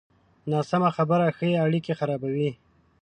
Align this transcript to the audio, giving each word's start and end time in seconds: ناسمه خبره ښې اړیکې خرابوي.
ناسمه 0.51 0.89
خبره 0.97 1.27
ښې 1.37 1.51
اړیکې 1.65 1.93
خرابوي. 1.99 2.49